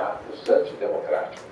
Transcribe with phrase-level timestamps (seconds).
[0.00, 1.50] atos antidemocráticos.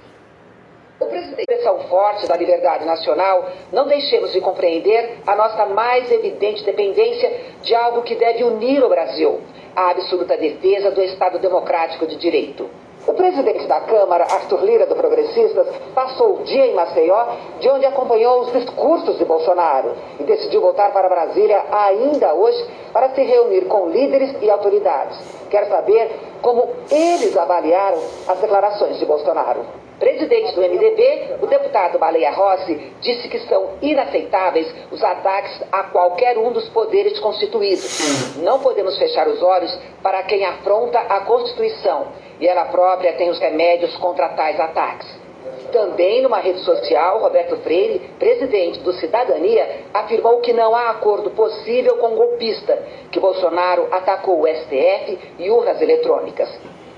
[1.01, 6.65] O presidente, expressão forte da liberdade nacional, não deixemos de compreender a nossa mais evidente
[6.65, 7.33] dependência
[7.63, 9.41] de algo que deve unir o Brasil,
[9.77, 12.69] a absoluta defesa do Estado democrático de direito.
[13.07, 17.27] O presidente da Câmara, Arthur Lira, do Progressistas, passou o dia em Maceió,
[17.61, 23.11] de onde acompanhou os discursos de Bolsonaro e decidiu voltar para Brasília ainda hoje para
[23.11, 25.17] se reunir com líderes e autoridades.
[25.49, 26.11] Quer saber
[26.43, 29.65] como eles avaliaram as declarações de Bolsonaro.
[29.99, 36.39] Presidente do MDB, o deputado Baleia Rossi disse que são inaceitáveis os ataques a qualquer
[36.39, 38.37] um dos poderes constituídos.
[38.37, 42.07] Não podemos fechar os olhos para quem afronta a Constituição
[42.39, 45.28] e ela própria tem os remédios contra tais ataques.
[45.73, 51.97] Também numa rede social, Roberto Freire, presidente do Cidadania, afirmou que não há acordo possível
[51.97, 52.79] com golpista,
[53.11, 56.49] que Bolsonaro atacou o STF e urnas eletrônicas.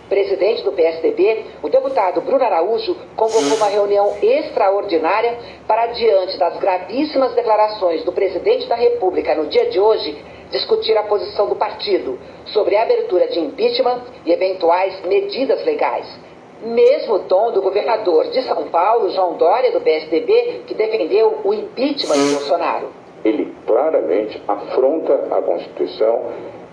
[0.08, 7.32] Presidente do PSDB, o deputado Bruno Araújo convocou uma reunião extraordinária para, diante das gravíssimas
[7.34, 10.16] declarações do presidente da República no dia de hoje,
[10.50, 16.06] discutir a posição do partido sobre a abertura de impeachment e eventuais medidas legais.
[16.62, 22.16] Mesmo tom do governador de São Paulo, João Dória, do PSDB, que defendeu o impeachment
[22.16, 22.88] de Bolsonaro.
[23.24, 26.26] Ele claramente afronta a Constituição,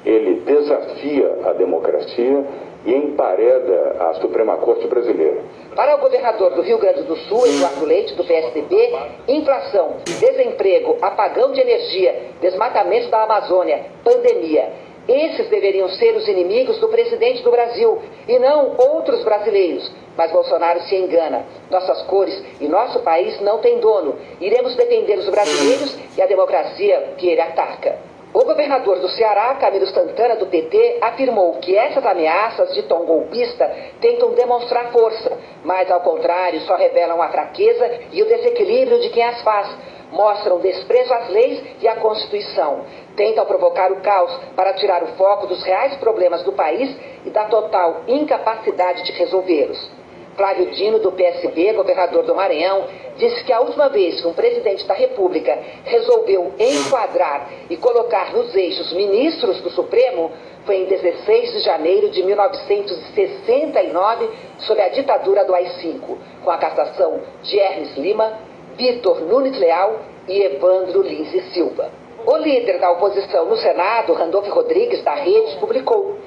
[0.05, 2.45] ele desafia a democracia
[2.85, 5.41] e empareda a Suprema Corte brasileira.
[5.75, 8.93] Para o governador do Rio Grande do Sul, Eduardo Leite, do PSDB,
[9.27, 14.86] inflação, desemprego, apagão de energia, desmatamento da Amazônia, pandemia.
[15.07, 19.89] Esses deveriam ser os inimigos do presidente do Brasil e não outros brasileiros.
[20.17, 21.45] Mas Bolsonaro se engana.
[21.69, 24.15] Nossas cores e nosso país não têm dono.
[24.41, 27.99] Iremos defender os brasileiros e a democracia que ele ataca.
[28.33, 33.65] O governador do Ceará, Camilo Santana, do PT, afirmou que essas ameaças de tom golpista
[34.01, 39.23] tentam demonstrar força, mas, ao contrário, só revelam a fraqueza e o desequilíbrio de quem
[39.23, 39.69] as faz.
[40.11, 42.85] Mostram desprezo às leis e à Constituição.
[43.15, 46.95] Tentam provocar o caos para tirar o foco dos reais problemas do país
[47.25, 49.97] e da total incapacidade de resolvê-los.
[50.37, 52.85] Flávio Dino, do PSB, governador do Maranhão,
[53.17, 58.55] disse que a última vez que um presidente da República resolveu enquadrar e colocar nos
[58.55, 60.31] eixos ministros do Supremo
[60.63, 64.29] foi em 16 de janeiro de 1969,
[64.59, 68.37] sob a ditadura do AI-5, com a cassação de Hermes Lima,
[68.77, 71.91] Vitor Nunes Leal e Evandro Lins e Silva.
[72.25, 76.17] O líder da oposição no Senado, Randolfo Rodrigues, da Rede, publicou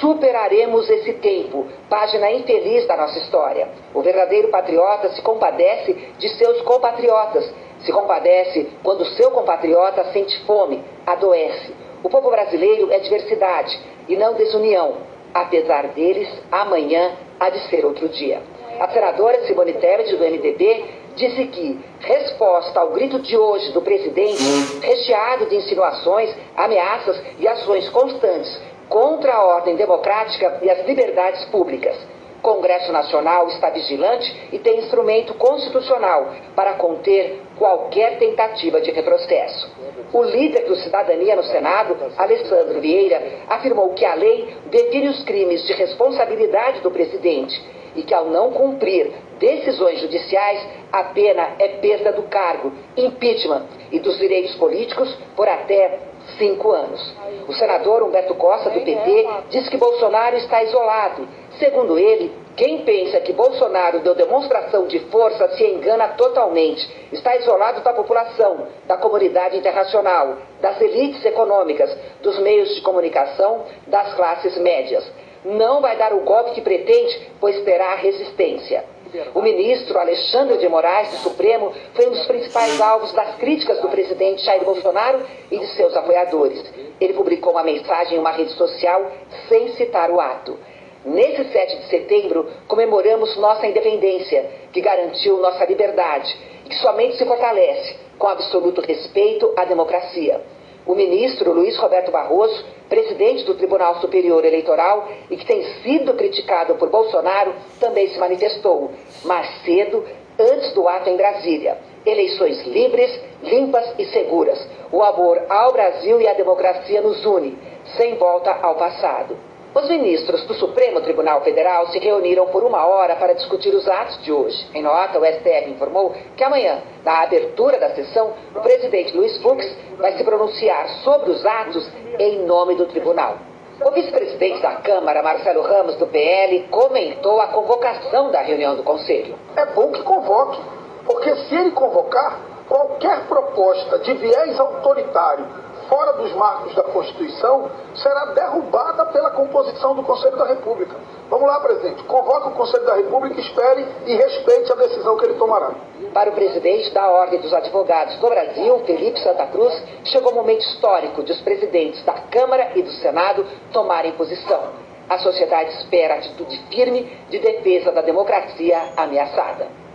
[0.00, 3.68] Superaremos esse tempo, página infeliz da nossa história.
[3.94, 10.82] O verdadeiro patriota se compadece de seus compatriotas, se compadece quando seu compatriota sente fome,
[11.06, 11.74] adoece.
[12.02, 13.78] O povo brasileiro é diversidade
[14.08, 14.96] e não desunião.
[15.34, 18.40] Apesar deles, amanhã há de ser outro dia.
[18.80, 20.84] A senadora Simone Tebet, do MDB,
[21.16, 24.42] disse que, resposta ao grito de hoje do presidente,
[24.80, 31.96] recheado de insinuações, ameaças e ações constantes contra a ordem democrática e as liberdades públicas.
[32.38, 39.68] O Congresso Nacional está vigilante e tem instrumento constitucional para conter qualquer tentativa de retrocesso.
[40.12, 45.66] O líder do Cidadania no Senado, Alessandro Vieira, afirmou que a lei define os crimes
[45.66, 47.60] de responsabilidade do presidente
[47.96, 53.98] e que, ao não cumprir decisões judiciais, a pena é perda do cargo, impeachment e
[53.98, 55.98] dos direitos políticos por até
[56.38, 57.14] cinco anos.
[57.46, 61.26] O senador Humberto Costa, do PT, diz que Bolsonaro está isolado.
[61.58, 66.88] Segundo ele, quem pensa que Bolsonaro deu demonstração de força se engana totalmente.
[67.12, 74.14] Está isolado da população, da comunidade internacional, das elites econômicas, dos meios de comunicação, das
[74.14, 75.04] classes médias.
[75.46, 78.84] Não vai dar o golpe que pretende, pois terá resistência.
[79.32, 83.88] O ministro Alexandre de Moraes, do Supremo, foi um dos principais alvos das críticas do
[83.88, 85.20] presidente Jair Bolsonaro
[85.50, 86.64] e de seus apoiadores.
[87.00, 89.12] Ele publicou uma mensagem em uma rede social
[89.48, 90.58] sem citar o ato.
[91.04, 97.24] Nesse 7 de setembro, comemoramos nossa independência, que garantiu nossa liberdade e que somente se
[97.24, 100.40] fortalece com absoluto respeito à democracia.
[100.86, 106.76] O ministro Luiz Roberto Barroso, presidente do Tribunal Superior Eleitoral e que tem sido criticado
[106.76, 108.92] por Bolsonaro, também se manifestou,
[109.24, 110.04] mas cedo,
[110.38, 111.78] antes do ato em Brasília.
[112.04, 114.64] Eleições livres, limpas e seguras.
[114.92, 117.58] O amor ao Brasil e à democracia nos une,
[117.96, 119.36] sem volta ao passado.
[119.76, 124.24] Os ministros do Supremo Tribunal Federal se reuniram por uma hora para discutir os atos
[124.24, 124.66] de hoje.
[124.72, 129.70] Em nota, o STF informou que amanhã, na abertura da sessão, o presidente Luiz Fux
[129.98, 131.86] vai se pronunciar sobre os atos
[132.18, 133.36] em nome do tribunal.
[133.84, 139.34] O vice-presidente da Câmara, Marcelo Ramos, do PL, comentou a convocação da reunião do Conselho.
[139.56, 140.58] É bom que convoque,
[141.04, 145.46] porque se ele convocar, qualquer proposta de viés autoritário
[145.88, 150.96] fora dos marcos da Constituição será derrubada pela composição do Conselho da República.
[151.30, 152.02] Vamos lá, presidente.
[152.04, 155.72] Convoque o Conselho da República, espere e respeite a decisão que ele tomará.
[156.12, 159.74] Para o presidente da Ordem dos Advogados do Brasil, Felipe Santa Cruz,
[160.04, 164.86] chegou o momento histórico de os presidentes da Câmara e do Senado tomarem posição.
[165.08, 169.85] A sociedade espera atitude firme de defesa da democracia ameaçada.